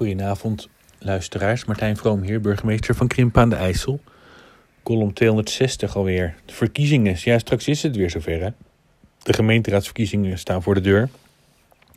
[0.00, 1.64] Goedenavond, luisteraars.
[1.64, 4.00] Martijn Vroom hier, burgemeester van Krimpen aan de IJssel.
[4.82, 6.34] Column 260 alweer.
[6.44, 7.16] De verkiezingen.
[7.18, 8.48] Ja, straks is het weer zover, hè?
[9.22, 11.08] De gemeenteraadsverkiezingen staan voor de deur.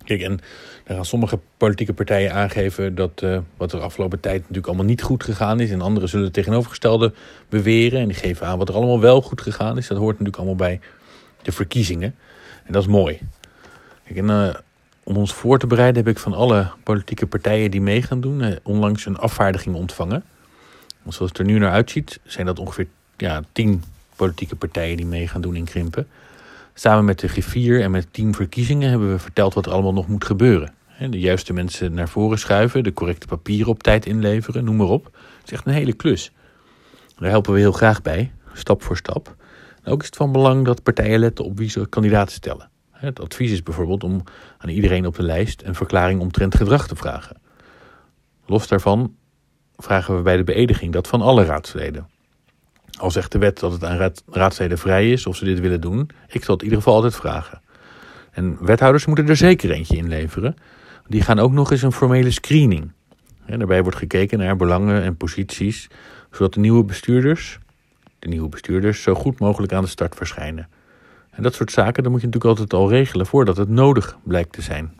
[0.03, 0.39] Kijk, en
[0.83, 5.01] dan gaan sommige politieke partijen aangeven dat uh, wat er afgelopen tijd natuurlijk allemaal niet
[5.01, 5.71] goed gegaan is.
[5.71, 7.13] En anderen zullen het tegenovergestelde
[7.49, 7.99] beweren.
[7.99, 9.87] En die geven aan wat er allemaal wel goed gegaan is.
[9.87, 10.79] Dat hoort natuurlijk allemaal bij
[11.41, 12.15] de verkiezingen.
[12.63, 13.19] En dat is mooi.
[14.03, 14.53] Kijk, en uh,
[15.03, 18.41] om ons voor te bereiden heb ik van alle politieke partijen die mee gaan doen,
[18.41, 20.23] eh, onlangs een afvaardiging ontvangen.
[21.01, 23.83] Want zoals het er nu naar uitziet, zijn dat ongeveer ja, tien
[24.15, 26.07] politieke partijen die mee gaan doen in Krimpen.
[26.73, 30.07] Samen met de G4 en met team verkiezingen hebben we verteld wat er allemaal nog
[30.07, 30.73] moet gebeuren.
[31.09, 35.05] De juiste mensen naar voren schuiven, de correcte papieren op tijd inleveren, noem maar op.
[35.05, 36.31] Het is echt een hele klus.
[37.17, 39.35] Daar helpen we heel graag bij, stap voor stap.
[39.83, 42.69] En ook is het van belang dat partijen letten op wie ze kandidaten stellen.
[43.03, 44.23] Het advies is bijvoorbeeld om
[44.57, 47.37] aan iedereen op de lijst een verklaring omtrent gedrag te vragen.
[48.45, 49.15] Los daarvan
[49.77, 52.09] vragen we bij de beëdiging dat van alle raadsleden.
[52.99, 56.09] Al zegt de wet dat het aan raadsleden vrij is of ze dit willen doen,
[56.27, 57.61] ik zal het in ieder geval altijd vragen.
[58.31, 60.55] En wethouders moeten er zeker eentje inleveren.
[61.07, 62.91] Die gaan ook nog eens een formele screening.
[63.45, 65.89] En daarbij wordt gekeken naar belangen en posities,
[66.31, 67.59] zodat de nieuwe bestuurders,
[68.19, 70.67] de nieuwe bestuurders zo goed mogelijk aan de start verschijnen.
[71.35, 74.53] En dat soort zaken, dan moet je natuurlijk altijd al regelen voordat het nodig blijkt
[74.53, 74.91] te zijn.